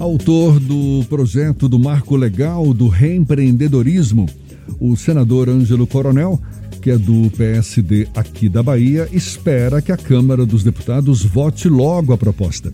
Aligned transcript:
Autor 0.00 0.58
do 0.58 1.04
projeto 1.10 1.68
do 1.68 1.78
Marco 1.78 2.16
Legal 2.16 2.72
do 2.72 2.88
Reempreendedorismo, 2.88 4.26
o 4.80 4.96
senador 4.96 5.50
Ângelo 5.50 5.86
Coronel, 5.86 6.40
que 6.80 6.90
é 6.90 6.96
do 6.96 7.30
PSD 7.36 8.08
aqui 8.14 8.48
da 8.48 8.62
Bahia, 8.62 9.06
espera 9.12 9.82
que 9.82 9.92
a 9.92 9.98
Câmara 9.98 10.46
dos 10.46 10.64
Deputados 10.64 11.22
vote 11.22 11.68
logo 11.68 12.14
a 12.14 12.16
proposta. 12.16 12.72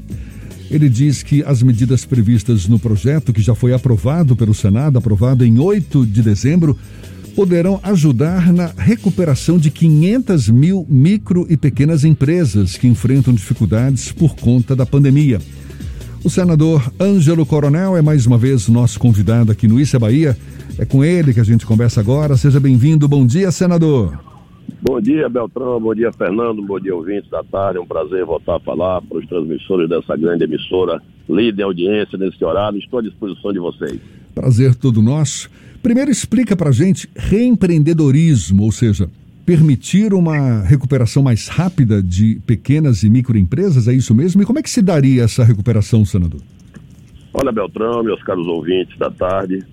Ele 0.71 0.89
diz 0.89 1.25
que 1.25 1.43
as 1.43 1.65
medidas 1.65 2.05
previstas 2.05 2.69
no 2.69 2.79
projeto, 2.79 3.33
que 3.33 3.43
já 3.43 3.57
foi 3.57 3.73
aprovado 3.73 4.37
pelo 4.37 4.55
Senado, 4.55 4.97
aprovado 4.97 5.45
em 5.45 5.59
8 5.59 6.07
de 6.07 6.23
dezembro, 6.23 6.79
poderão 7.35 7.81
ajudar 7.83 8.53
na 8.53 8.67
recuperação 8.79 9.59
de 9.59 9.69
500 9.69 10.49
mil 10.49 10.87
micro 10.89 11.45
e 11.51 11.57
pequenas 11.57 12.05
empresas 12.05 12.77
que 12.77 12.87
enfrentam 12.87 13.35
dificuldades 13.35 14.13
por 14.13 14.37
conta 14.37 14.77
da 14.77 14.87
pandemia. 14.87 15.41
O 16.27 16.29
senador 16.29 16.93
Ângelo 17.01 17.47
Coronel 17.47 17.97
é 17.97 18.03
mais 18.03 18.27
uma 18.27 18.37
vez 18.37 18.69
nosso 18.69 18.99
convidado 18.99 19.53
aqui 19.53 19.69
no 19.69 19.79
Issa 19.79 19.97
Bahia. 19.97 20.37
É 20.77 20.85
com 20.85 21.05
ele 21.05 21.33
que 21.33 21.39
a 21.39 21.45
gente 21.45 21.65
conversa 21.65 22.01
agora. 22.01 22.37
Seja 22.37 22.59
bem-vindo. 22.59 23.07
Bom 23.07 23.25
dia, 23.25 23.53
senador. 23.53 24.19
Bom 24.83 25.01
dia, 25.01 25.29
Beltrão. 25.29 25.81
Bom 25.81 25.95
dia, 25.95 26.13
Fernando. 26.13 26.61
Bom 26.63 26.81
dia, 26.81 26.97
ouvintes 26.97 27.31
da 27.31 27.45
tarde. 27.45 27.79
É 27.79 27.81
um 27.81 27.87
prazer 27.87 28.25
voltar 28.25 28.57
a 28.57 28.59
falar 28.59 29.03
para 29.03 29.19
os 29.19 29.27
transmissores 29.29 29.89
dessa 29.89 30.17
grande 30.17 30.43
emissora, 30.43 31.01
líder 31.29 31.63
audiência 31.63 32.19
nesse 32.19 32.45
horário. 32.45 32.81
Estou 32.81 32.99
à 32.99 33.03
disposição 33.03 33.53
de 33.53 33.61
vocês. 33.61 34.01
Prazer 34.35 34.75
todo 34.75 35.01
nosso. 35.01 35.49
Primeiro, 35.81 36.11
explica 36.11 36.57
para 36.57 36.71
a 36.71 36.73
gente 36.73 37.09
reempreendedorismo, 37.15 38.65
ou 38.65 38.73
seja, 38.73 39.09
permitir 39.47 40.13
uma 40.13 40.63
recuperação 40.63 41.23
mais 41.23 41.47
rápida 41.47 42.03
de 42.03 42.41
pequenas 42.45 43.05
e 43.05 43.09
microempresas, 43.09 43.87
é 43.87 43.93
isso 43.93 44.13
mesmo? 44.13 44.43
E 44.43 44.45
como 44.45 44.59
é 44.59 44.63
que 44.63 44.69
se 44.69 44.83
daria 44.83 45.23
essa 45.23 45.45
recuperação, 45.45 46.05
senador? 46.05 46.41
Olha, 47.33 47.53
Beltrão, 47.53 48.03
meus 48.03 48.21
caros 48.25 48.47
ouvintes 48.49 48.99
da 48.99 49.09
tarde, 49.09 49.65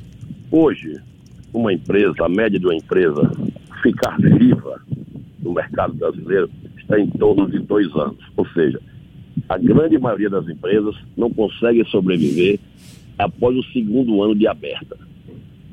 hoje, 0.52 1.02
uma 1.52 1.74
empresa, 1.74 2.14
a 2.24 2.30
média 2.30 2.60
de 2.60 2.66
uma 2.68 2.76
empresa 2.76 3.32
ficar 3.82 4.16
viva 4.20 4.80
no 5.42 5.54
mercado 5.54 5.96
brasileiro 5.96 6.52
está 6.78 7.00
em 7.00 7.10
torno 7.10 7.50
de 7.50 7.58
dois 7.60 7.88
anos. 7.96 8.20
Ou 8.38 8.48
seja, 8.50 8.80
a 9.50 9.58
grande 9.58 9.98
maioria 9.98 10.30
das 10.30 10.48
empresas 10.48 10.96
não 11.18 11.32
consegue 11.32 11.84
sobreviver 11.90 12.60
após 13.18 13.58
o 13.58 13.64
segundo 13.72 14.22
ano 14.22 14.36
de 14.36 14.46
aberta. 14.46 14.98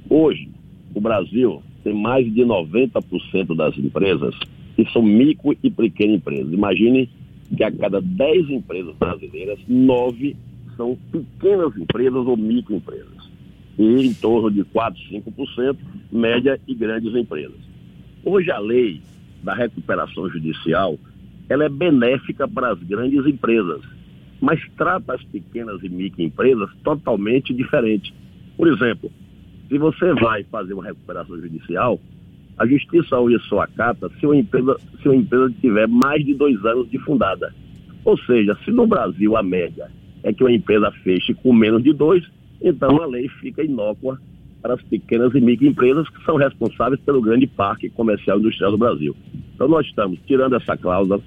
Hoje, 0.09 0.49
o 0.95 1.01
Brasil 1.01 1.63
tem 1.83 1.95
mais 1.95 2.33
de 2.33 2.43
90% 2.43 3.55
das 3.57 3.77
empresas 3.77 4.35
que 4.77 4.91
são 4.93 5.03
micro 5.03 5.57
e 5.63 5.71
pequenas 5.71 6.17
empresas. 6.17 6.53
Imagine 6.53 7.09
que 7.55 7.65
a 7.65 7.71
cada 7.71 8.01
10 8.01 8.51
empresas 8.51 8.95
brasileiras, 8.97 9.59
9 9.69 10.37
são 10.77 10.97
pequenas 11.11 11.77
empresas 11.77 12.27
ou 12.27 12.37
microempresas. 12.37 13.31
E 13.79 14.07
em 14.07 14.15
torno 14.15 14.51
de 14.51 14.65
4, 14.65 15.01
5%, 15.11 15.77
média 16.13 16.61
e 16.67 16.75
grandes 16.75 17.15
empresas. 17.15 17.59
Hoje 18.25 18.51
a 18.51 18.59
lei 18.59 19.01
da 19.43 19.55
recuperação 19.55 20.29
judicial, 20.29 20.99
ela 21.49 21.65
é 21.65 21.69
benéfica 21.69 22.47
para 22.47 22.73
as 22.73 22.79
grandes 22.83 23.27
empresas, 23.27 23.81
mas 24.41 24.61
trata 24.77 25.15
as 25.15 25.23
pequenas 25.25 25.83
e 25.83 25.89
microempresas 25.89 26.71
totalmente 26.85 27.53
diferente. 27.53 28.13
Por 28.57 28.69
exemplo, 28.69 29.11
se 29.71 29.79
você 29.79 30.13
vai 30.15 30.43
fazer 30.45 30.75
uma 30.75 30.85
recuperação 30.85 31.41
judicial, 31.41 31.99
a 32.59 32.67
justiça 32.67 33.17
hoje 33.17 33.39
só 33.49 33.61
acata 33.61 34.11
se 34.19 34.27
uma 34.27 34.37
empresa, 34.37 34.77
se 35.01 35.09
uma 35.09 35.15
empresa 35.15 35.55
tiver 35.61 35.87
mais 35.87 36.27
de 36.27 36.35
dois 36.35 36.63
anos 36.65 36.91
de 36.91 36.99
fundada. 36.99 37.55
Ou 38.05 38.19
seja, 38.19 38.59
se 38.65 38.73
no 38.73 38.85
Brasil 38.87 39.37
a 39.37 39.43
média 39.45 39.89
é 40.25 40.33
que 40.33 40.43
uma 40.43 40.53
empresa 40.53 40.91
feche 41.05 41.33
com 41.35 41.53
menos 41.53 41.85
de 41.85 41.93
dois, 41.93 42.25
então 42.61 43.01
a 43.01 43.07
lei 43.07 43.29
fica 43.41 43.63
inócua 43.63 44.21
para 44.61 44.75
as 44.75 44.83
pequenas 44.83 45.33
e 45.35 45.41
microempresas 45.41 46.09
que 46.09 46.23
são 46.25 46.35
responsáveis 46.35 47.01
pelo 47.03 47.23
grande 47.23 47.47
parque 47.47 47.89
comercial 47.91 48.39
e 48.39 48.41
industrial 48.41 48.73
do 48.73 48.79
Brasil. 48.79 49.17
Então 49.55 49.69
nós 49.69 49.87
estamos 49.87 50.19
tirando 50.27 50.57
essa 50.57 50.77
cláusula, 50.77 51.21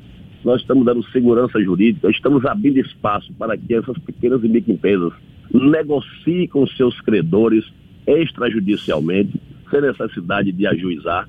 nós 0.43 0.59
estamos 0.59 0.85
dando 0.85 1.01
segurança 1.11 1.59
jurídica, 1.63 2.11
estamos 2.11 2.45
abrindo 2.45 2.77
espaço 2.77 3.33
para 3.35 3.57
que 3.57 3.73
essas 3.73 3.97
pequenas 3.99 4.43
e 4.43 4.49
microempresas 4.49 5.13
negociem 5.49 6.47
com 6.47 6.67
seus 6.67 6.99
credores 7.01 7.63
extrajudicialmente, 8.07 9.39
sem 9.69 9.81
necessidade 9.81 10.51
de 10.51 10.67
ajuizar. 10.67 11.27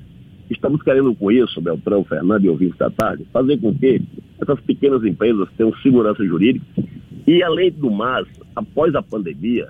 Estamos 0.51 0.83
querendo 0.83 1.15
com 1.15 1.31
isso, 1.31 1.61
Beltrão, 1.61 2.05
Fernando 2.05 2.45
e 2.45 2.49
ouvintes 2.49 2.77
da 2.77 2.91
tarde, 2.91 3.27
fazer 3.33 3.59
com 3.59 3.75
que 3.75 4.03
essas 4.41 4.61
pequenas 4.61 5.05
empresas 5.05 5.49
tenham 5.57 5.75
segurança 5.77 6.25
jurídica 6.25 6.67
e, 7.27 7.43
além 7.43 7.71
do 7.71 7.91
mais, 7.91 8.27
após 8.55 8.95
a 8.95 9.03
pandemia, 9.03 9.69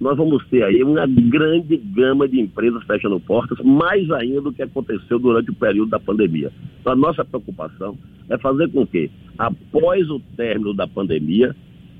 nós 0.00 0.16
vamos 0.16 0.44
ter 0.48 0.64
aí 0.64 0.82
uma 0.82 1.06
grande 1.06 1.76
gama 1.76 2.28
de 2.28 2.40
empresas 2.40 2.82
fechando 2.84 3.20
portas, 3.20 3.58
mais 3.64 4.10
ainda 4.10 4.40
do 4.40 4.52
que 4.52 4.62
aconteceu 4.62 5.18
durante 5.18 5.50
o 5.50 5.54
período 5.54 5.90
da 5.90 6.00
pandemia. 6.00 6.50
Então, 6.80 6.92
a 6.92 6.96
nossa 6.96 7.24
preocupação 7.24 7.96
é 8.28 8.36
fazer 8.38 8.68
com 8.70 8.86
que, 8.86 9.10
após 9.38 10.08
o 10.10 10.20
término 10.36 10.74
da 10.74 10.86
pandemia, 10.86 11.54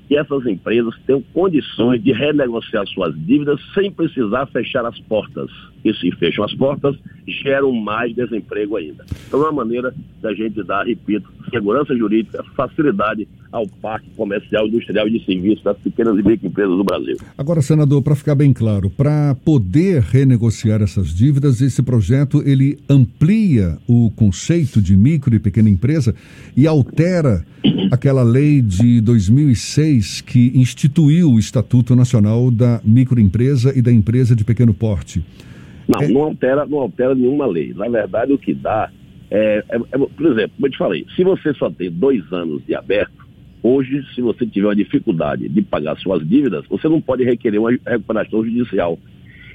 que 0.07 0.17
essas 0.17 0.45
empresas 0.45 0.93
tenham 1.05 1.23
condições 1.33 2.03
de 2.03 2.11
renegociar 2.11 2.85
suas 2.87 3.15
dívidas 3.25 3.59
sem 3.73 3.91
precisar 3.91 4.45
fechar 4.47 4.85
as 4.85 4.99
portas. 4.99 5.49
E 5.83 5.93
se 5.93 6.11
fecham 6.11 6.43
as 6.43 6.53
portas, 6.53 6.95
geram 7.27 7.71
mais 7.71 8.15
desemprego 8.15 8.77
ainda. 8.77 9.05
Então, 9.27 9.41
é 9.41 9.43
uma 9.43 9.63
maneira 9.63 9.93
da 10.21 10.33
gente 10.33 10.61
dar, 10.63 10.85
repito, 10.85 11.29
segurança 11.49 11.95
jurídica, 11.95 12.43
facilidade 12.55 13.27
ao 13.53 13.67
parque 13.67 14.09
comercial, 14.17 14.67
industrial 14.67 15.07
e 15.07 15.19
de 15.19 15.25
serviços 15.25 15.63
das 15.63 15.77
pequenas 15.77 16.17
e 16.17 16.23
microempresas 16.23 16.75
do 16.75 16.83
Brasil. 16.83 17.17
Agora, 17.37 17.61
senador, 17.61 18.01
para 18.01 18.15
ficar 18.15 18.33
bem 18.33 18.51
claro, 18.51 18.89
para 18.89 19.35
poder 19.45 20.01
renegociar 20.01 20.81
essas 20.81 21.13
dívidas, 21.13 21.61
esse 21.61 21.83
projeto 21.83 22.41
ele 22.45 22.79
amplia 22.89 23.77
o 23.87 24.11
conceito 24.15 24.81
de 24.81 24.97
micro 24.97 25.35
e 25.35 25.39
pequena 25.39 25.69
empresa 25.69 26.15
e 26.57 26.65
altera 26.65 27.45
aquela 27.91 28.23
lei 28.23 28.59
de 28.59 28.99
2006 29.01 30.21
que 30.21 30.51
instituiu 30.55 31.31
o 31.31 31.39
Estatuto 31.39 31.95
Nacional 31.95 32.49
da 32.49 32.81
Microempresa 32.83 33.71
e 33.77 33.81
da 33.81 33.91
Empresa 33.91 34.35
de 34.35 34.43
Pequeno 34.43 34.73
Porte. 34.73 35.23
Não, 35.87 36.01
é... 36.01 36.07
não 36.07 36.21
altera, 36.23 36.65
não 36.65 36.79
altera 36.79 37.13
nenhuma 37.13 37.45
lei. 37.45 37.71
Na 37.75 37.87
verdade, 37.87 38.33
o 38.33 38.37
que 38.37 38.53
dá 38.53 38.89
é, 39.29 39.63
é, 39.67 39.75
é, 39.75 39.97
por 39.97 40.25
exemplo, 40.27 40.51
como 40.55 40.67
eu 40.67 40.71
te 40.71 40.77
falei, 40.77 41.05
se 41.15 41.23
você 41.23 41.53
só 41.55 41.69
tem 41.71 41.89
dois 41.89 42.21
anos 42.31 42.63
de 42.67 42.75
aberto, 42.75 43.22
Hoje, 43.63 44.03
se 44.13 44.21
você 44.21 44.45
tiver 44.45 44.67
uma 44.67 44.75
dificuldade 44.75 45.47
de 45.47 45.61
pagar 45.61 45.97
suas 45.97 46.27
dívidas, 46.27 46.65
você 46.67 46.89
não 46.89 46.99
pode 46.99 47.23
requerer 47.23 47.61
uma 47.61 47.71
recuperação 47.71 48.43
judicial. 48.43 48.99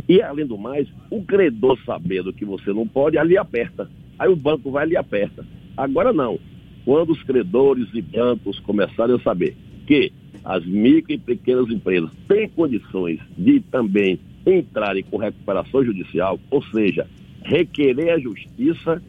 E, 0.08 0.22
além 0.22 0.46
do 0.46 0.56
mais, 0.56 0.88
o 1.10 1.22
credor 1.22 1.78
sabendo 1.84 2.32
que 2.32 2.46
você 2.46 2.72
não 2.72 2.88
pode, 2.88 3.18
ali 3.18 3.36
aperta. 3.36 3.90
Aí 4.18 4.30
o 4.30 4.36
banco 4.36 4.70
vai 4.70 4.84
ali 4.84 4.96
aperta. 4.96 5.44
Agora 5.76 6.10
não. 6.10 6.38
Quando 6.86 7.10
os 7.10 7.22
credores 7.22 7.86
e 7.92 8.00
bancos 8.00 8.58
começarem 8.60 9.14
a 9.14 9.20
saber 9.20 9.54
que 9.86 10.10
as 10.42 10.64
micro 10.64 11.12
e 11.12 11.18
pequenas 11.18 11.68
empresas 11.68 12.10
têm 12.26 12.48
condições 12.48 13.20
de 13.36 13.60
também 13.60 14.18
entrarem 14.46 15.02
com 15.02 15.18
recuperação 15.18 15.84
judicial, 15.84 16.40
ou 16.50 16.62
seja, 16.62 17.06
requerer 17.44 18.14
a 18.14 18.18
justiça 18.18 19.02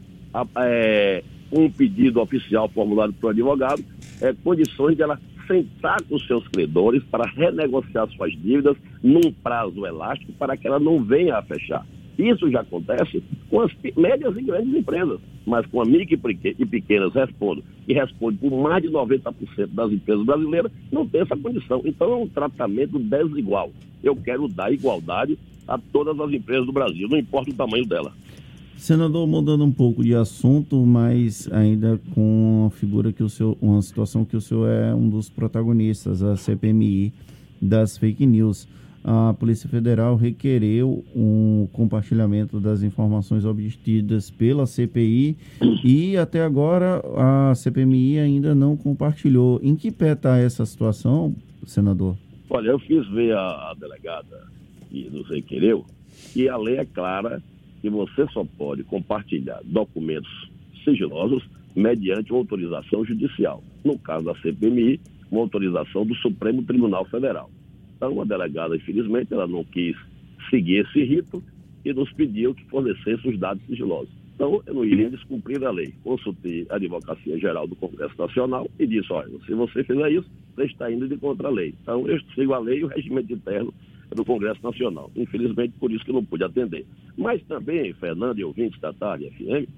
é, 0.56 1.24
um 1.50 1.70
pedido 1.70 2.20
oficial 2.20 2.68
formulado 2.68 3.12
pelo 3.14 3.30
advogado, 3.30 3.82
é, 4.20 4.32
condições 4.44 4.96
de 4.96 5.02
ela 5.02 5.18
sentar 5.46 6.00
com 6.04 6.18
seus 6.20 6.46
credores 6.48 7.02
para 7.04 7.28
renegociar 7.30 8.08
suas 8.10 8.32
dívidas 8.32 8.76
num 9.02 9.32
prazo 9.42 9.84
elástico 9.84 10.32
para 10.34 10.56
que 10.56 10.66
ela 10.66 10.78
não 10.78 11.02
venha 11.02 11.36
a 11.36 11.42
fechar. 11.42 11.84
Isso 12.18 12.50
já 12.50 12.60
acontece 12.60 13.22
com 13.48 13.62
as 13.62 13.72
médias 13.96 14.36
e 14.36 14.42
grandes 14.42 14.74
empresas, 14.74 15.18
mas 15.46 15.64
com 15.66 15.80
a 15.80 15.84
micro 15.84 16.30
e 16.44 16.66
pequenas 16.66 17.14
respondo, 17.14 17.64
e 17.88 17.94
responde 17.94 18.36
por 18.36 18.50
mais 18.50 18.82
de 18.82 18.90
90% 18.90 19.68
das 19.72 19.90
empresas 19.90 20.24
brasileiras, 20.24 20.70
não 20.92 21.06
tem 21.06 21.22
essa 21.22 21.36
condição. 21.36 21.80
Então 21.84 22.12
é 22.12 22.16
um 22.16 22.28
tratamento 22.28 22.98
desigual. 22.98 23.72
Eu 24.02 24.14
quero 24.14 24.46
dar 24.48 24.70
igualdade 24.70 25.38
a 25.66 25.78
todas 25.78 26.18
as 26.20 26.32
empresas 26.32 26.66
do 26.66 26.72
Brasil, 26.72 27.08
não 27.08 27.18
importa 27.18 27.50
o 27.50 27.54
tamanho 27.54 27.86
dela. 27.86 28.12
Senador, 28.80 29.26
mudando 29.26 29.62
um 29.62 29.70
pouco 29.70 30.02
de 30.02 30.14
assunto, 30.14 30.86
mas 30.86 31.46
ainda 31.52 32.00
com 32.14 32.62
uma 32.62 32.70
figura 32.70 33.12
que 33.12 33.22
o 33.22 33.28
senhor, 33.28 33.54
uma 33.60 33.82
situação 33.82 34.24
que 34.24 34.34
o 34.34 34.40
senhor 34.40 34.66
é 34.70 34.94
um 34.94 35.06
dos 35.06 35.28
protagonistas, 35.28 36.22
a 36.22 36.34
CPMI 36.34 37.12
das 37.60 37.98
fake 37.98 38.24
news. 38.24 38.66
A 39.04 39.34
Polícia 39.34 39.68
Federal 39.68 40.16
requereu 40.16 41.04
um 41.14 41.68
compartilhamento 41.74 42.58
das 42.58 42.82
informações 42.82 43.44
obtidas 43.44 44.30
pela 44.30 44.64
CPI 44.64 45.36
e 45.84 46.16
até 46.16 46.42
agora 46.42 47.02
a 47.18 47.54
CPMI 47.54 48.18
ainda 48.18 48.54
não 48.54 48.78
compartilhou. 48.78 49.60
Em 49.62 49.76
que 49.76 49.92
pé 49.92 50.12
está 50.12 50.38
essa 50.38 50.64
situação, 50.64 51.36
senador? 51.66 52.16
Olha, 52.48 52.70
eu 52.70 52.78
fiz 52.78 53.06
ver 53.10 53.36
a, 53.36 53.72
a 53.72 53.74
delegada 53.78 54.46
que 54.88 55.10
nos 55.10 55.28
requereu 55.28 55.84
e 56.34 56.48
a 56.48 56.56
lei 56.56 56.78
é 56.78 56.84
clara 56.86 57.42
que 57.80 57.90
você 57.90 58.26
só 58.32 58.44
pode 58.58 58.84
compartilhar 58.84 59.60
documentos 59.64 60.30
sigilosos 60.84 61.42
mediante 61.74 62.32
uma 62.32 62.40
autorização 62.40 63.04
judicial. 63.04 63.62
No 63.84 63.98
caso 63.98 64.24
da 64.24 64.34
CPMI, 64.36 65.00
uma 65.30 65.42
autorização 65.42 66.04
do 66.04 66.14
Supremo 66.16 66.62
Tribunal 66.62 67.04
Federal. 67.06 67.50
Então, 67.96 68.20
a 68.20 68.24
delegada, 68.24 68.76
infelizmente, 68.76 69.32
ela 69.32 69.46
não 69.46 69.64
quis 69.64 69.96
seguir 70.48 70.86
esse 70.86 71.04
rito 71.04 71.42
e 71.84 71.92
nos 71.92 72.12
pediu 72.12 72.54
que 72.54 72.64
fornecesse 72.64 73.28
os 73.28 73.38
dados 73.38 73.62
sigilosos. 73.66 74.10
Então, 74.34 74.62
eu 74.66 74.74
não 74.74 74.84
iria 74.84 75.10
descumprir 75.10 75.62
a 75.62 75.70
lei. 75.70 75.92
Consultei 76.02 76.66
a 76.70 76.76
Advocacia 76.76 77.38
Geral 77.38 77.66
do 77.66 77.76
Congresso 77.76 78.14
Nacional 78.18 78.68
e 78.78 78.86
disse, 78.86 79.12
olha, 79.12 79.28
se 79.46 79.52
você 79.52 79.84
fizer 79.84 80.12
isso, 80.12 80.26
você 80.56 80.64
está 80.64 80.90
indo 80.90 81.06
de 81.06 81.16
contra 81.18 81.48
a 81.48 81.50
lei. 81.50 81.74
Então, 81.82 82.08
eu 82.08 82.18
sigo 82.34 82.54
a 82.54 82.58
lei 82.58 82.80
e 82.80 82.84
o 82.84 82.88
regimento 82.88 83.32
interno 83.32 83.72
do 84.14 84.24
Congresso 84.24 84.62
Nacional. 84.62 85.10
Infelizmente, 85.16 85.74
por 85.78 85.90
isso 85.90 86.04
que 86.04 86.12
não 86.12 86.24
pude 86.24 86.44
atender. 86.44 86.86
Mas 87.16 87.42
também, 87.44 87.92
Fernando 87.94 88.38
e 88.38 88.44
ouvintes 88.44 88.80
da 88.80 88.92
tarde 88.92 89.30
FM, 89.30 89.68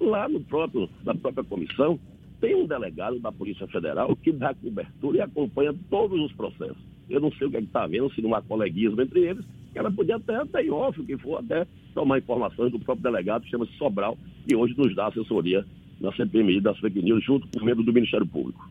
lá 0.00 0.28
no 0.28 0.40
próprio, 0.40 0.88
na 1.04 1.14
própria 1.14 1.44
comissão, 1.44 1.98
tem 2.40 2.54
um 2.54 2.66
delegado 2.66 3.18
da 3.18 3.30
Polícia 3.30 3.66
Federal 3.66 4.16
que 4.16 4.32
dá 4.32 4.54
cobertura 4.54 5.18
e 5.18 5.20
acompanha 5.20 5.74
todos 5.90 6.18
os 6.20 6.32
processos. 6.32 6.78
Eu 7.08 7.20
não 7.20 7.30
sei 7.32 7.48
o 7.48 7.50
que 7.50 7.56
é 7.56 7.60
está 7.60 7.86
vendo, 7.86 8.12
se 8.14 8.22
não 8.22 8.34
há 8.34 8.40
coleguismo 8.40 9.00
entre 9.02 9.20
eles, 9.20 9.44
que 9.72 9.78
ela 9.78 9.90
podia 9.90 10.16
até, 10.16 10.36
até 10.36 10.62
em 10.62 10.70
off, 10.70 11.02
que 11.04 11.16
for, 11.18 11.38
até 11.38 11.66
tomar 11.94 12.18
informações 12.18 12.72
do 12.72 12.78
próprio 12.78 13.02
delegado, 13.02 13.42
que 13.42 13.50
chama-se 13.50 13.72
Sobral, 13.72 14.16
que 14.46 14.56
hoje 14.56 14.74
nos 14.76 14.94
dá 14.94 15.08
assessoria 15.08 15.64
na 16.00 16.12
CPMI 16.12 16.60
das 16.60 16.78
fake 16.78 17.02
news, 17.02 17.22
junto 17.24 17.46
com 17.48 17.62
o 17.62 17.64
membro 17.64 17.84
do 17.84 17.92
Ministério 17.92 18.26
Público. 18.26 18.70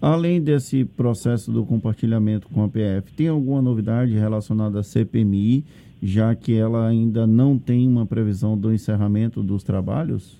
Além 0.00 0.42
desse 0.42 0.84
processo 0.84 1.50
do 1.50 1.64
compartilhamento 1.64 2.48
com 2.48 2.62
a 2.62 2.68
PF, 2.68 3.12
tem 3.12 3.28
alguma 3.28 3.62
novidade 3.62 4.12
relacionada 4.12 4.80
à 4.80 4.82
CPMI, 4.82 5.64
já 6.02 6.34
que 6.34 6.54
ela 6.54 6.86
ainda 6.86 7.26
não 7.26 7.58
tem 7.58 7.88
uma 7.88 8.04
previsão 8.04 8.58
do 8.58 8.72
encerramento 8.72 9.42
dos 9.42 9.64
trabalhos? 9.64 10.38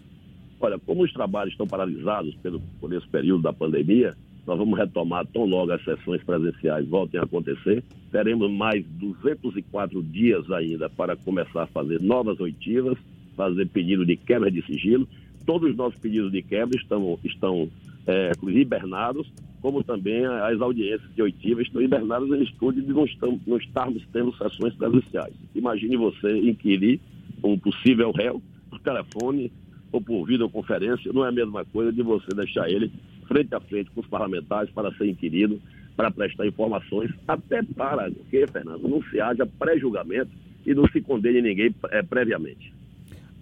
Olha, 0.60 0.78
como 0.78 1.02
os 1.02 1.12
trabalhos 1.12 1.52
estão 1.52 1.66
paralisados 1.66 2.34
pelo, 2.36 2.60
por 2.80 2.92
esse 2.92 3.06
período 3.08 3.42
da 3.42 3.52
pandemia, 3.52 4.14
nós 4.46 4.58
vamos 4.58 4.78
retomar 4.78 5.26
tão 5.26 5.44
logo 5.44 5.72
as 5.72 5.82
sessões 5.82 6.22
presenciais 6.22 6.86
voltem 6.86 7.18
a 7.18 7.24
acontecer. 7.24 7.82
Teremos 8.12 8.50
mais 8.50 8.84
204 9.00 10.02
dias 10.04 10.48
ainda 10.50 10.88
para 10.88 11.16
começar 11.16 11.64
a 11.64 11.66
fazer 11.66 12.00
novas 12.00 12.38
oitivas, 12.38 12.96
fazer 13.36 13.66
pedido 13.68 14.06
de 14.06 14.16
quebra 14.16 14.50
de 14.50 14.64
sigilo. 14.64 15.08
Todos 15.46 15.70
os 15.70 15.76
nossos 15.76 15.98
pedidos 15.98 16.32
de 16.32 16.42
quebra 16.42 16.76
estão, 16.76 17.18
estão 17.24 17.70
é, 18.06 18.32
hibernados, 18.42 19.32
como 19.62 19.82
também 19.82 20.24
as 20.24 20.60
audiências 20.60 21.08
de 21.14 21.22
oitiva 21.22 21.62
estão 21.62 21.80
hibernadas 21.80 22.28
em 22.28 22.42
estúdio 22.42 22.82
de 22.82 22.92
não, 22.92 23.04
estamos, 23.04 23.40
não 23.46 23.56
estarmos 23.56 24.02
tendo 24.12 24.36
sessões 24.36 24.74
presenciais. 24.74 25.34
Imagine 25.54 25.96
você 25.96 26.38
inquirir 26.38 27.00
um 27.42 27.58
possível 27.58 28.10
réu 28.12 28.42
por 28.68 28.80
telefone 28.80 29.52
ou 29.92 30.00
por 30.00 30.26
videoconferência, 30.26 31.12
não 31.12 31.24
é 31.24 31.28
a 31.28 31.32
mesma 31.32 31.64
coisa 31.64 31.92
de 31.92 32.02
você 32.02 32.34
deixar 32.34 32.68
ele 32.68 32.90
frente 33.26 33.54
a 33.54 33.60
frente 33.60 33.90
com 33.90 34.00
os 34.00 34.06
parlamentares 34.06 34.70
para 34.72 34.92
ser 34.94 35.08
inquirido, 35.08 35.60
para 35.96 36.10
prestar 36.10 36.46
informações, 36.46 37.10
até 37.26 37.62
para 37.62 38.10
que, 38.30 38.46
Fernando, 38.46 38.86
não 38.88 39.02
se 39.04 39.20
haja 39.20 39.46
pré-julgamento 39.46 40.30
e 40.64 40.74
não 40.74 40.86
se 40.88 41.00
condene 41.00 41.40
ninguém 41.40 41.74
é, 41.90 42.02
previamente. 42.02 42.75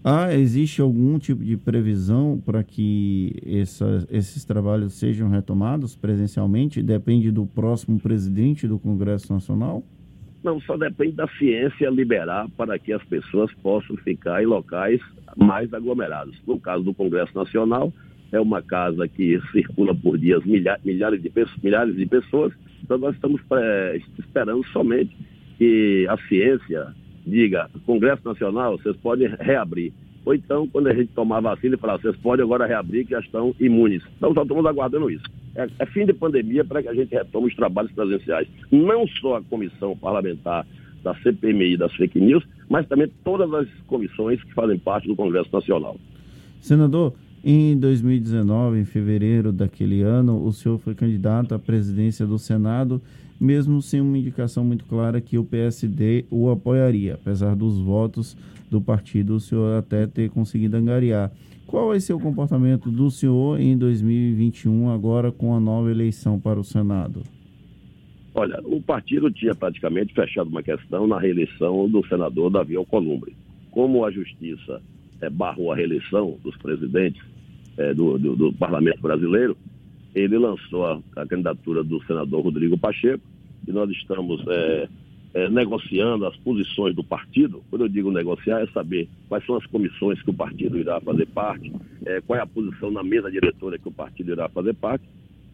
Ah, 0.07 0.35
existe 0.35 0.83
algum 0.83 1.19
tipo 1.19 1.43
de 1.43 1.57
previsão 1.57 2.39
para 2.45 2.63
que 2.63 3.41
essa, 3.47 4.07
esses 4.11 4.45
trabalhos 4.45 4.93
sejam 4.93 5.31
retomados 5.31 5.97
presencialmente? 5.97 6.83
Depende 6.83 7.31
do 7.31 7.47
próximo 7.47 7.99
presidente 7.99 8.69
do 8.69 8.79
Congresso 8.79 9.33
Nacional? 9.33 9.83
Não, 10.43 10.61
só 10.61 10.77
depende 10.77 11.13
da 11.13 11.27
ciência 11.39 11.89
liberar 11.89 12.47
para 12.55 12.79
que 12.79 12.93
as 12.93 13.03
pessoas 13.05 13.51
possam 13.63 13.97
ficar 13.97 14.43
em 14.43 14.47
locais 14.47 15.01
mais 15.39 15.73
aglomerados. 15.73 16.39
No 16.47 16.61
caso 16.61 16.85
do 16.85 16.93
Congresso 16.93 17.35
Nacional, 17.35 17.91
é 18.31 18.39
uma 18.39 18.61
casa 18.61 19.09
que 19.09 19.41
circula 19.53 19.95
por 19.95 20.19
dias 20.19 20.45
milhares, 20.45 20.83
de, 21.23 21.33
milhares 21.63 21.97
de 21.97 22.05
pessoas, 22.05 22.53
então 22.83 22.99
nós 22.99 23.15
estamos 23.15 23.41
é, 23.53 23.99
esperando 24.19 24.63
somente 24.67 25.17
que 25.57 26.07
a 26.11 26.19
ciência 26.29 26.95
diga, 27.27 27.71
Congresso 27.87 28.23
Nacional, 28.25 28.79
vocês 28.79 28.97
podem 28.97 29.29
reabrir. 29.41 29.93
Ou 30.25 30.35
então, 30.35 30.67
quando 30.69 30.89
a 30.89 30.95
gente 30.95 31.13
tomar 31.13 31.41
vacina 31.41 31.75
e 31.75 31.79
falar, 31.79 31.99
vocês 31.99 32.17
podem 32.17 32.45
agora 32.45 32.67
reabrir 32.67 33.05
que 33.05 33.11
já 33.11 33.21
estão 33.21 33.55
imunes. 33.61 34.03
Então, 34.17 34.33
só 34.33 34.43
estamos 34.43 34.65
aguardando 34.65 35.11
isso. 35.11 35.25
É, 35.55 35.69
é 35.79 35.87
fim 35.87 36.07
de 36.07 36.13
pandemia 36.13 36.65
para 36.65 36.83
que 36.83 36.89
a 36.89 36.95
gente 36.95 37.15
retome 37.15 37.49
os 37.49 37.55
trabalhos 37.55 37.93
presenciais. 37.93 38.49
Não 38.71 39.07
só 39.07 39.37
a 39.37 39.43
comissão 39.43 39.97
parlamentar 39.97 40.67
da 41.03 41.15
CPMI 41.17 41.77
das 41.77 41.93
fake 41.95 42.19
news, 42.19 42.43
mas 42.69 42.89
também 42.89 43.09
todas 43.23 43.53
as 43.53 43.69
comissões 43.87 44.43
que 44.43 44.55
fazem 44.55 44.79
parte 44.79 45.07
do 45.07 45.15
Congresso 45.15 45.51
Nacional. 45.53 45.97
Senador, 46.61 47.13
em 47.45 47.77
2019, 47.79 48.81
em 48.81 48.85
fevereiro 48.87 49.53
daquele 49.53 50.01
ano, 50.01 50.43
o 50.43 50.51
senhor 50.51 50.79
foi 50.79 50.95
candidato 50.95 51.55
à 51.55 51.59
presidência 51.59 52.27
do 52.27 52.39
Senado, 52.39 53.03
mesmo 53.45 53.83
sem 53.83 54.01
uma 54.01 54.17
indicação 54.17 54.65
muito 54.65 54.85
clara 54.87 55.21
que 55.21 55.37
o 55.37 55.45
PSD 55.45 56.25
o 56.31 56.51
apoiaria, 56.51 57.15
apesar 57.15 57.55
dos 57.55 57.79
votos 57.79 58.37
do 58.71 58.81
partido, 58.81 59.35
o 59.35 59.41
senhor 59.41 59.79
até 59.79 60.07
ter 60.07 60.31
conseguido 60.31 60.77
angariar. 60.77 61.31
Qual 61.67 61.89
vai 61.89 62.01
ser 62.01 62.15
o 62.15 62.21
comportamento 62.21 62.91
do 62.91 63.11
senhor 63.11 63.61
em 63.61 63.77
2021, 63.77 64.91
agora 64.91 65.31
com 65.31 65.55
a 65.55 65.61
nova 65.61 65.91
eleição 65.91 66.41
para 66.41 66.59
o 66.59 66.65
Senado? 66.65 67.23
Olha, 68.35 68.61
o 68.65 68.81
partido 68.81 69.31
tinha 69.31 69.55
praticamente 69.55 70.13
fechado 70.13 70.49
uma 70.49 70.63
questão 70.63 71.07
na 71.07 71.21
reeleição 71.21 71.89
do 71.89 72.05
senador 72.07 72.51
Davi 72.51 72.75
Alcolumbre. 72.75 73.37
Como 73.71 74.05
a 74.05 74.11
justiça 74.11 74.81
é, 75.21 75.31
barrou 75.31 75.71
a 75.71 75.77
reeleição 75.77 76.39
dos 76.43 76.57
presidentes, 76.57 77.23
é, 77.77 77.93
do, 77.93 78.19
do, 78.19 78.37
do, 78.37 78.53
Parlamento 78.53 79.01
Brasileiro, 79.01 79.57
ele 80.15 80.39
lançou 80.39 80.87
a, 80.87 81.01
a, 81.17 81.27
candidatura 81.27 81.83
do 81.83 82.03
senador 82.05 82.43
Rodrigo 82.43 82.79
Pacheco, 82.79 83.23
e 83.67 83.73
nós 83.73 83.91
estamos 83.91 84.43
é, 84.49 84.89
é, 85.35 85.49
negociando 85.49 86.27
as 86.27 86.37
posições 86.37 86.95
do 86.95 87.03
partido. 87.03 87.63
Quando 87.69 87.83
eu 87.83 87.89
digo 87.89 88.11
negociar, 88.11 88.61
é 88.61 88.67
saber 88.69 89.09
quais 89.29 89.45
são 89.45 89.57
as 89.57 89.67
comissões 89.67 90.23
que 90.23 90.31
o 90.31 90.35
partido 90.35 90.79
irá 90.79 91.01
fazer 91.01 91.27
parte, 91.27 91.73
é, 92.07 92.21
qual 92.21 92.39
é 92.39 92.43
a 92.43 92.47
posição 92.47 92.91
na 92.91 93.03
mesa 93.03 93.31
diretora 93.31 93.79
que 93.79 93.89
o 93.89 93.93
partido 93.93 94.33
irá 94.33 94.49
fazer 94.49 94.75
parte, 94.75 95.05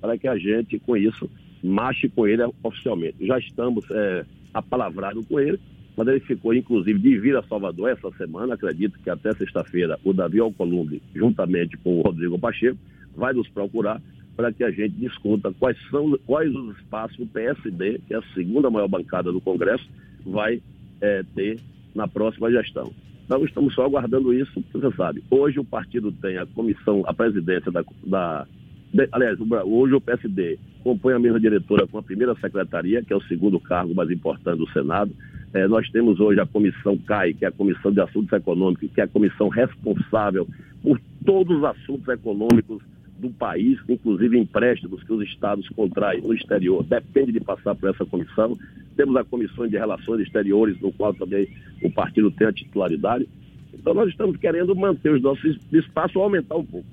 para 0.00 0.16
que 0.18 0.28
a 0.28 0.36
gente, 0.36 0.78
com 0.78 0.96
isso, 0.96 1.28
marche 1.62 2.08
com 2.08 2.26
ele 2.26 2.42
oficialmente. 2.62 3.26
Já 3.26 3.38
estamos 3.38 3.84
é, 3.90 4.24
apalavrados 4.52 5.26
com 5.26 5.40
ele, 5.40 5.58
mas 5.96 6.08
ele 6.08 6.20
ficou, 6.20 6.54
inclusive, 6.54 6.98
de 6.98 7.18
vir 7.18 7.36
a 7.36 7.42
Salvador 7.42 7.90
essa 7.90 8.10
semana. 8.12 8.54
Acredito 8.54 8.98
que 9.02 9.10
até 9.10 9.34
sexta-feira 9.34 9.98
o 10.04 10.12
Davi 10.12 10.40
Alcolumbre, 10.40 11.02
juntamente 11.14 11.76
com 11.78 11.98
o 11.98 12.02
Rodrigo 12.02 12.38
Pacheco, 12.38 12.78
vai 13.14 13.32
nos 13.32 13.48
procurar 13.48 14.00
para 14.40 14.52
que 14.54 14.64
a 14.64 14.70
gente 14.70 14.94
discuta 14.94 15.52
quais 15.58 15.76
são 15.90 16.19
quais 16.26 16.50
os 16.54 16.75
espaços 16.78 17.14
que 17.14 17.22
o 17.25 17.26
PSD, 17.26 18.00
que 18.06 18.14
é 18.14 18.16
a 18.16 18.22
segunda 18.32 18.70
maior 18.70 18.88
bancada 18.88 19.31
do 19.31 19.38
Congresso, 19.38 19.87
vai 20.25 20.62
é, 20.99 21.23
ter 21.35 21.61
na 21.94 22.09
próxima 22.09 22.50
gestão. 22.50 22.90
Então 23.26 23.44
estamos 23.44 23.75
só 23.75 23.85
aguardando 23.85 24.32
isso, 24.32 24.64
você 24.73 24.97
sabe. 24.97 25.23
Hoje 25.30 25.61
o 25.61 25.64
partido 25.64 26.11
tem 26.11 26.38
a 26.38 26.47
comissão, 26.47 27.02
a 27.06 27.12
presidência 27.12 27.70
da, 27.70 27.85
da 28.06 28.47
de, 28.94 29.06
aliás, 29.12 29.38
hoje 29.66 29.92
o 29.92 30.00
PSD 30.00 30.59
compõe 30.82 31.12
a 31.12 31.18
mesa 31.18 31.38
diretora 31.38 31.87
com 31.87 31.99
a 31.99 32.02
primeira 32.02 32.35
secretaria, 32.37 33.04
que 33.04 33.12
é 33.12 33.16
o 33.16 33.23
segundo 33.25 33.61
cargo 33.61 33.94
mais 33.94 34.11
importante 34.11 34.56
do 34.56 34.70
Senado. 34.70 35.12
É, 35.52 35.68
nós 35.68 35.87
temos 35.90 36.18
hoje 36.18 36.40
a 36.40 36.47
comissão 36.47 36.97
CAI, 36.97 37.35
que 37.35 37.44
é 37.44 37.49
a 37.49 37.52
Comissão 37.52 37.92
de 37.92 38.00
Assuntos 38.00 38.32
Econômicos, 38.32 38.90
que 38.94 39.02
é 39.02 39.04
a 39.04 39.09
comissão 39.09 39.49
responsável 39.49 40.49
por 40.82 40.99
todos 41.26 41.59
os 41.59 41.64
assuntos 41.64 42.09
econômicos 42.09 42.82
do 43.20 43.30
país, 43.30 43.78
inclusive 43.88 44.38
empréstimos 44.38 45.02
que 45.02 45.12
os 45.12 45.22
estados 45.22 45.68
contraem 45.68 46.20
no 46.20 46.32
exterior, 46.34 46.82
depende 46.82 47.32
de 47.32 47.40
passar 47.40 47.74
por 47.74 47.90
essa 47.90 48.04
comissão. 48.04 48.56
Temos 48.96 49.14
a 49.16 49.24
Comissão 49.24 49.66
de 49.68 49.76
Relações 49.76 50.20
Exteriores, 50.20 50.80
no 50.80 50.92
qual 50.92 51.14
também 51.14 51.48
o 51.82 51.90
partido 51.90 52.30
tem 52.30 52.46
a 52.46 52.52
titularidade. 52.52 53.28
Então 53.72 53.94
nós 53.94 54.08
estamos 54.08 54.36
querendo 54.36 54.74
manter 54.74 55.12
os 55.12 55.22
nossos 55.22 55.58
espaços 55.72 56.16
aumentar 56.16 56.56
um 56.56 56.64
pouco. 56.64 56.86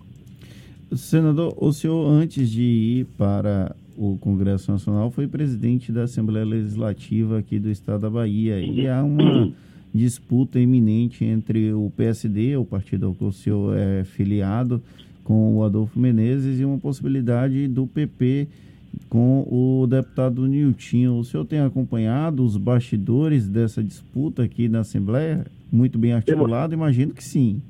Senador, 0.96 1.54
o 1.58 1.74
senhor, 1.74 2.10
antes 2.10 2.50
de 2.50 2.62
ir 2.62 3.06
para 3.18 3.76
o 3.98 4.18
Congresso 4.18 4.72
Nacional, 4.72 5.12
foi 5.12 5.28
presidente 5.28 5.92
da 5.92 6.04
Assembleia 6.04 6.46
Legislativa 6.46 7.40
aqui 7.40 7.60
do 7.60 7.70
estado 7.70 8.02
da 8.02 8.10
Bahia. 8.10 8.60
E 8.62 8.88
há 8.88 9.04
uma 9.04 9.52
disputa 9.94 10.60
iminente 10.60 11.26
entre 11.26 11.74
o 11.74 11.92
PSD, 11.98 12.56
o 12.56 12.64
partido 12.64 13.08
ao 13.08 13.14
que 13.14 13.24
o 13.24 13.32
senhor 13.32 13.76
é 13.76 14.04
filiado, 14.04 14.82
com 15.28 15.58
o 15.58 15.64
Adolfo 15.66 16.00
Menezes, 16.00 16.58
e 16.58 16.64
uma 16.64 16.78
possibilidade 16.78 17.68
do 17.68 17.86
PP 17.86 18.48
com 19.10 19.42
o 19.42 19.86
deputado 19.86 20.48
Niltinho. 20.48 21.18
O 21.18 21.24
senhor 21.26 21.44
tem 21.44 21.60
acompanhado 21.60 22.46
os 22.46 22.56
bastidores 22.56 23.46
dessa 23.46 23.84
disputa 23.84 24.44
aqui 24.44 24.70
na 24.70 24.80
Assembleia? 24.80 25.46
Muito 25.70 26.00
bem 26.00 26.14
articulado? 26.14 26.74
Imagino 26.74 27.14
que 27.14 27.22
sim 27.22 27.62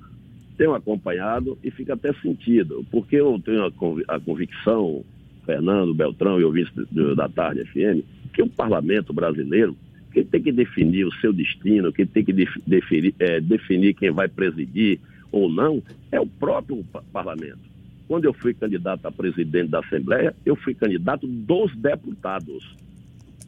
tenho 0.55 0.73
acompanhado 0.73 1.57
e 1.63 1.69
fica 1.69 1.93
até 1.93 2.11
sentido, 2.13 2.83
porque 2.89 3.15
eu 3.15 3.39
tenho 3.45 3.63
a, 3.63 4.15
a 4.15 4.19
convicção, 4.19 5.05
Fernando 5.45 5.93
Beltrão 5.93 6.39
e 6.39 6.43
ouvintes 6.43 6.73
da 7.15 7.29
Tarde 7.29 7.63
FM, 7.65 8.03
que 8.33 8.41
o 8.41 8.49
parlamento 8.49 9.13
brasileiro, 9.13 9.75
quem 10.11 10.25
tem 10.25 10.41
que 10.41 10.51
definir 10.51 11.05
o 11.05 11.13
seu 11.21 11.31
destino, 11.31 11.93
quem 11.93 12.07
tem 12.07 12.25
que 12.25 12.33
definir, 12.33 13.13
é, 13.19 13.39
definir 13.39 13.93
quem 13.93 14.09
vai 14.09 14.27
presidir 14.27 14.99
ou 15.31 15.49
não, 15.49 15.81
é 16.11 16.19
o 16.19 16.27
próprio 16.27 16.83
parlamento. 17.11 17.59
Quando 18.07 18.25
eu 18.25 18.33
fui 18.33 18.53
candidato 18.53 19.05
a 19.05 19.11
presidente 19.11 19.69
da 19.69 19.79
Assembleia, 19.79 20.33
eu 20.45 20.55
fui 20.55 20.73
candidato 20.73 21.27
dos 21.27 21.75
deputados. 21.75 22.63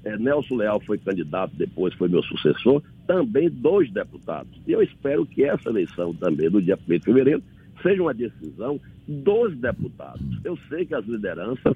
é, 0.03 0.17
Nelson 0.17 0.55
Leal 0.55 0.79
foi 0.81 0.97
candidato, 0.97 1.55
depois 1.55 1.93
foi 1.93 2.09
meu 2.09 2.23
sucessor, 2.23 2.81
também 3.07 3.49
dois 3.49 3.91
deputados. 3.91 4.51
E 4.67 4.71
eu 4.71 4.81
espero 4.81 5.25
que 5.25 5.43
essa 5.43 5.69
eleição 5.69 6.13
também, 6.13 6.49
do 6.49 6.61
dia 6.61 6.77
1 6.87 6.97
de 6.97 6.99
fevereiro, 6.99 7.43
seja 7.81 8.01
uma 8.01 8.13
decisão 8.13 8.79
dos 9.07 9.57
deputados. 9.57 10.21
Eu 10.43 10.57
sei 10.69 10.85
que 10.85 10.93
as 10.93 11.05
lideranças 11.05 11.75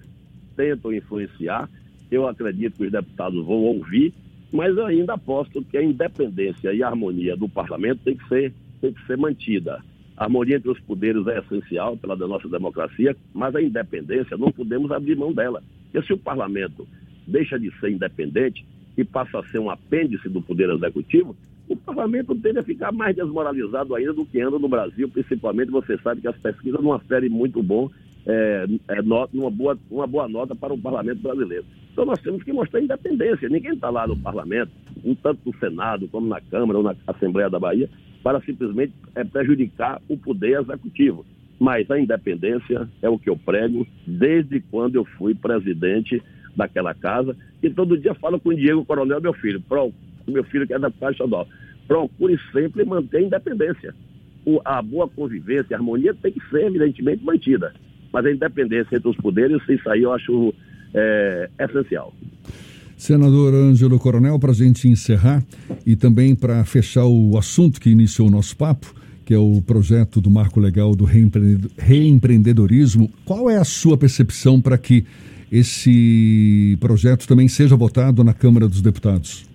tentam 0.55 0.93
influenciar, 0.93 1.69
eu 2.11 2.27
acredito 2.27 2.77
que 2.77 2.85
os 2.85 2.91
deputados 2.91 3.45
vão 3.45 3.57
ouvir, 3.57 4.13
mas 4.51 4.75
eu 4.77 4.85
ainda 4.85 5.13
aposto 5.13 5.63
que 5.63 5.77
a 5.77 5.83
independência 5.83 6.73
e 6.73 6.83
a 6.83 6.87
harmonia 6.87 7.35
do 7.35 7.49
parlamento 7.49 8.01
tem 8.03 8.15
que 8.15 8.27
ser, 8.27 8.53
tem 8.79 8.93
que 8.93 9.05
ser 9.07 9.17
mantida. 9.17 9.81
A 10.15 10.25
harmonia 10.25 10.57
entre 10.57 10.69
os 10.69 10.79
poderes 10.81 11.25
é 11.27 11.39
essencial 11.39 11.97
pela 11.97 12.15
nossa 12.15 12.47
democracia, 12.47 13.15
mas 13.33 13.55
a 13.55 13.61
independência 13.61 14.37
não 14.37 14.51
podemos 14.51 14.91
abrir 14.91 15.15
mão 15.15 15.33
dela. 15.33 15.61
Porque 15.91 16.05
se 16.05 16.13
o 16.13 16.17
parlamento 16.17 16.87
deixa 17.27 17.59
de 17.59 17.71
ser 17.79 17.91
independente 17.91 18.65
e 18.97 19.03
passa 19.03 19.39
a 19.39 19.43
ser 19.45 19.59
um 19.59 19.69
apêndice 19.69 20.29
do 20.29 20.41
Poder 20.41 20.69
Executivo, 20.69 21.35
o 21.67 21.75
parlamento 21.75 22.35
tende 22.35 22.59
a 22.59 22.63
ficar 22.63 22.91
mais 22.91 23.15
desmoralizado 23.15 23.95
ainda 23.95 24.13
do 24.13 24.25
que 24.25 24.39
anda 24.39 24.59
no 24.59 24.67
Brasil, 24.67 25.09
principalmente 25.09 25.71
você 25.71 25.97
sabe 25.97 26.21
que 26.21 26.27
as 26.27 26.37
pesquisas 26.37 26.81
não 26.81 26.93
aferem 26.93 27.29
muito 27.29 27.63
bom, 27.63 27.89
é, 28.25 28.65
é, 28.89 29.01
uma, 29.01 29.51
boa, 29.51 29.77
uma 29.89 30.07
boa 30.07 30.27
nota 30.27 30.55
para 30.55 30.73
o 30.73 30.77
parlamento 30.77 31.21
brasileiro. 31.21 31.65
Então 31.91 32.05
nós 32.05 32.21
temos 32.21 32.43
que 32.43 32.51
mostrar 32.51 32.81
independência. 32.81 33.49
Ninguém 33.49 33.73
está 33.73 33.89
lá 33.89 34.07
no 34.07 34.17
parlamento, 34.17 34.71
tanto 35.21 35.39
no 35.45 35.57
Senado 35.57 36.07
como 36.07 36.27
na 36.27 36.41
Câmara 36.41 36.77
ou 36.79 36.83
na 36.83 36.95
Assembleia 37.07 37.49
da 37.49 37.59
Bahia, 37.59 37.89
para 38.23 38.41
simplesmente 38.41 38.93
é, 39.15 39.23
prejudicar 39.23 40.01
o 40.07 40.17
poder 40.17 40.59
executivo. 40.59 41.25
Mas 41.59 41.89
a 41.91 41.99
independência 41.99 42.89
é 43.01 43.09
o 43.09 43.19
que 43.19 43.29
eu 43.29 43.37
prego 43.37 43.85
desde 44.07 44.59
quando 44.59 44.95
eu 44.95 45.05
fui 45.05 45.35
presidente 45.35 46.21
daquela 46.55 46.93
casa, 46.93 47.35
e 47.61 47.69
todo 47.69 47.97
dia 47.97 48.13
falo 48.13 48.39
com 48.39 48.49
o 48.49 48.55
Diego 48.55 48.85
Coronel, 48.85 49.21
meu 49.21 49.33
filho, 49.33 49.61
pro, 49.61 49.91
meu 50.27 50.43
filho 50.43 50.67
que 50.67 50.73
é 50.73 50.79
deputado 50.79 51.11
estadual, 51.11 51.47
procure 51.87 52.39
sempre 52.51 52.85
manter 52.85 53.17
a 53.17 53.21
independência. 53.21 53.93
O, 54.45 54.61
a 54.63 54.81
boa 54.81 55.07
convivência, 55.07 55.75
a 55.75 55.79
harmonia 55.79 56.13
tem 56.13 56.31
que 56.31 56.49
ser, 56.49 56.65
evidentemente, 56.65 57.23
mantida. 57.23 57.73
Mas 58.13 58.25
a 58.25 58.31
independência 58.31 58.95
entre 58.95 59.09
os 59.09 59.17
poderes, 59.17 59.61
isso 59.67 59.89
aí 59.89 60.03
eu 60.03 60.13
acho 60.13 60.53
é, 60.93 61.49
essencial. 61.59 62.13
Senador 62.95 63.53
Ângelo 63.53 63.99
Coronel, 63.99 64.39
para 64.39 64.51
a 64.51 64.55
gente 64.55 64.87
encerrar 64.87 65.43
e 65.85 65.93
também 65.95 66.33
para 66.35 66.63
fechar 66.63 67.05
o 67.05 67.37
assunto 67.37 67.81
que 67.81 67.89
iniciou 67.89 68.29
o 68.29 68.31
nosso 68.31 68.55
papo, 68.55 68.93
que 69.25 69.33
é 69.33 69.37
o 69.37 69.61
projeto 69.61 70.21
do 70.21 70.29
marco 70.29 70.59
legal 70.59 70.93
do 70.95 71.05
reempreendedorismo, 71.05 73.09
qual 73.25 73.49
é 73.49 73.57
a 73.57 73.63
sua 73.63 73.97
percepção 73.97 74.61
para 74.61 74.77
que 74.77 75.05
esse 75.51 76.77
projeto 76.79 77.27
também 77.27 77.47
seja 77.47 77.75
votado 77.75 78.23
na 78.23 78.33
Câmara 78.33 78.67
dos 78.67 78.81
Deputados? 78.81 79.51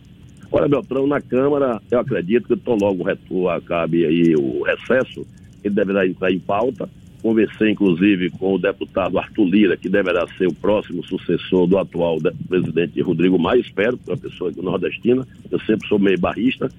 Olha, 0.51 0.67
Beltrão, 0.69 1.07
na 1.07 1.21
Câmara, 1.21 1.81
eu 1.91 2.01
acredito 2.01 2.49
que 2.49 2.57
tão 2.57 2.77
logo 2.77 3.05
acabe 3.49 4.07
aí 4.07 4.35
o 4.37 4.63
recesso, 4.63 5.27
ele 5.63 5.75
deverá 5.75 6.07
entrar 6.07 6.33
em 6.33 6.39
pauta. 6.39 6.89
Conversei, 7.23 7.71
inclusive, 7.71 8.31
com 8.31 8.55
o 8.55 8.59
deputado 8.59 9.19
Arthur 9.19 9.45
Lira, 9.45 9.77
que 9.77 9.89
deverá 9.89 10.27
ser 10.37 10.47
o 10.47 10.55
próximo 10.55 11.05
sucessor 11.05 11.67
do 11.67 11.77
atual 11.77 12.19
presidente 12.49 13.01
Rodrigo 13.01 13.39
Maia, 13.39 13.61
espero, 13.61 13.99
é 14.07 14.11
uma 14.13 14.17
pessoa 14.17 14.53
nordestina, 14.57 15.27
eu 15.51 15.59
sempre 15.61 15.89
sou 15.89 15.99
meio 15.99 16.19
barrista, 16.19 16.71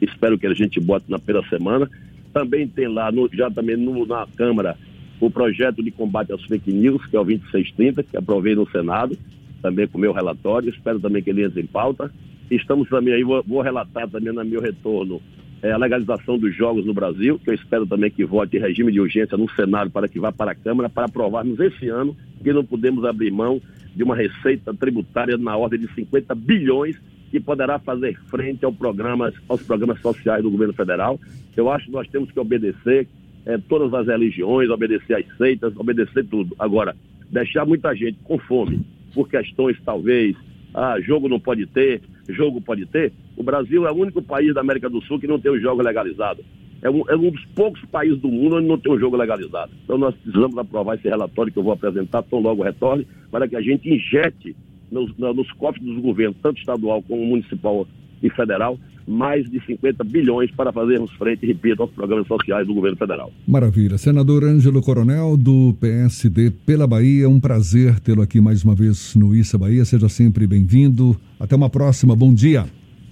espero 0.00 0.38
que 0.38 0.46
a 0.46 0.54
gente 0.54 0.78
bote 0.78 1.10
na 1.10 1.18
primeira 1.18 1.46
semana. 1.48 1.90
Também 2.32 2.68
tem 2.68 2.86
lá, 2.86 3.10
no, 3.10 3.28
já 3.32 3.50
também 3.50 3.76
no, 3.76 4.06
na 4.06 4.26
Câmara, 4.36 4.76
o 5.20 5.28
projeto 5.28 5.82
de 5.82 5.90
combate 5.90 6.32
às 6.32 6.42
fake 6.44 6.72
news, 6.72 7.04
que 7.06 7.16
é 7.16 7.20
o 7.20 7.24
2630, 7.24 8.04
que 8.04 8.16
aprovei 8.16 8.54
no 8.54 8.70
Senado, 8.70 9.18
também 9.60 9.88
com 9.88 9.98
o 9.98 10.00
meu 10.00 10.12
relatório, 10.12 10.70
espero 10.70 11.00
também 11.00 11.22
que 11.22 11.30
ele 11.30 11.44
entre 11.44 11.60
em 11.60 11.66
pauta. 11.66 12.12
Estamos 12.48 12.88
também 12.88 13.14
aí, 13.14 13.24
vou, 13.24 13.42
vou 13.46 13.60
relatar 13.60 14.08
também 14.08 14.32
no 14.32 14.44
meu 14.44 14.60
retorno 14.60 15.20
é, 15.62 15.72
a 15.72 15.76
legalização 15.76 16.38
dos 16.38 16.54
jogos 16.54 16.86
no 16.86 16.94
Brasil, 16.94 17.38
que 17.38 17.50
eu 17.50 17.54
espero 17.54 17.86
também 17.86 18.10
que 18.10 18.24
vote 18.24 18.56
em 18.56 18.60
regime 18.60 18.92
de 18.92 19.00
urgência 19.00 19.36
no 19.36 19.50
Senado 19.50 19.90
para 19.90 20.08
que 20.08 20.18
vá 20.18 20.32
para 20.32 20.52
a 20.52 20.54
Câmara, 20.54 20.88
para 20.88 21.06
aprovarmos 21.06 21.60
esse 21.60 21.88
ano 21.88 22.16
que 22.42 22.52
não 22.52 22.64
podemos 22.64 23.04
abrir 23.04 23.30
mão 23.30 23.60
de 23.94 24.02
uma 24.02 24.16
receita 24.16 24.72
tributária 24.72 25.36
na 25.36 25.56
ordem 25.56 25.80
de 25.80 25.92
50 25.94 26.34
bilhões 26.34 26.96
que 27.30 27.38
poderá 27.38 27.78
fazer 27.78 28.18
frente 28.28 28.64
ao 28.64 28.72
programas, 28.72 29.34
aos 29.48 29.62
programas 29.62 30.00
sociais 30.00 30.42
do 30.42 30.50
governo 30.50 30.74
federal. 30.74 31.18
Eu 31.56 31.70
acho 31.70 31.86
que 31.86 31.92
nós 31.92 32.08
temos 32.08 32.30
que 32.30 32.40
obedecer, 32.40 33.06
é, 33.46 33.58
todas 33.58 33.92
as 33.94 34.06
religiões, 34.06 34.68
obedecer 34.70 35.14
às 35.14 35.36
seitas, 35.36 35.76
obedecer 35.76 36.24
tudo. 36.26 36.54
Agora, 36.58 36.96
deixar 37.30 37.64
muita 37.64 37.94
gente 37.94 38.18
com 38.24 38.38
fome 38.38 38.84
por 39.14 39.28
questões, 39.28 39.76
talvez, 39.84 40.36
ah, 40.74 41.00
jogo 41.00 41.28
não 41.28 41.40
pode 41.40 41.66
ter, 41.66 42.00
jogo 42.28 42.60
pode 42.60 42.86
ter. 42.86 43.12
O 43.40 43.42
Brasil 43.42 43.86
é 43.86 43.90
o 43.90 43.94
único 43.94 44.20
país 44.20 44.52
da 44.52 44.60
América 44.60 44.90
do 44.90 45.00
Sul 45.00 45.18
que 45.18 45.26
não 45.26 45.40
tem 45.40 45.50
o 45.50 45.58
jogo 45.58 45.80
legalizado. 45.80 46.44
É 46.82 46.90
um, 46.90 47.02
é 47.08 47.16
um 47.16 47.30
dos 47.30 47.42
poucos 47.54 47.82
países 47.86 48.20
do 48.20 48.28
mundo 48.28 48.56
onde 48.56 48.68
não 48.68 48.76
tem 48.76 48.92
o 48.92 49.00
jogo 49.00 49.16
legalizado. 49.16 49.72
Então 49.82 49.96
nós 49.96 50.14
precisamos 50.14 50.58
aprovar 50.58 50.96
esse 50.96 51.08
relatório 51.08 51.50
que 51.50 51.58
eu 51.58 51.62
vou 51.62 51.72
apresentar 51.72 52.22
tão 52.24 52.38
logo 52.38 52.62
retorne, 52.62 53.06
para 53.30 53.48
que 53.48 53.56
a 53.56 53.62
gente 53.62 53.88
injete 53.88 54.54
nos, 54.92 55.16
nos 55.16 55.50
cofres 55.52 55.82
dos 55.82 56.02
governos, 56.02 56.36
tanto 56.42 56.58
estadual 56.58 57.02
como 57.02 57.24
municipal 57.24 57.88
e 58.22 58.28
federal, 58.28 58.78
mais 59.08 59.48
de 59.50 59.58
50 59.64 60.04
bilhões 60.04 60.50
para 60.50 60.70
fazermos 60.70 61.10
frente, 61.12 61.46
repito, 61.46 61.80
aos 61.80 61.90
programas 61.92 62.26
sociais 62.26 62.66
do 62.66 62.74
governo 62.74 62.98
federal. 62.98 63.32
Maravilha. 63.48 63.96
Senador 63.96 64.44
Ângelo 64.44 64.82
Coronel, 64.82 65.34
do 65.34 65.74
PSD 65.80 66.50
pela 66.66 66.86
Bahia, 66.86 67.26
um 67.26 67.40
prazer 67.40 68.00
tê-lo 68.00 68.20
aqui 68.20 68.38
mais 68.38 68.62
uma 68.64 68.74
vez 68.74 69.14
no 69.14 69.34
Issa 69.34 69.56
Bahia. 69.56 69.82
Seja 69.86 70.10
sempre 70.10 70.46
bem-vindo. 70.46 71.16
Até 71.38 71.56
uma 71.56 71.70
próxima. 71.70 72.14
Bom 72.14 72.34
dia. 72.34 72.66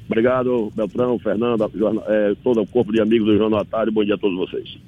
Obrigado, 0.09 0.73
Beltrão, 0.75 1.19
Fernando, 1.19 1.71
é, 2.07 2.35
todo 2.43 2.63
o 2.63 2.67
corpo 2.67 2.91
de 2.91 3.01
amigos 3.01 3.29
do 3.29 3.37
Jornal 3.37 3.65
Tarde. 3.67 3.93
Bom 3.93 4.03
dia 4.03 4.15
a 4.15 4.19
todos 4.19 4.39
vocês. 4.39 4.79